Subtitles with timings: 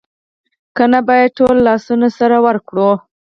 [0.75, 2.91] که نه باید ټول لاسونه سره ورکړو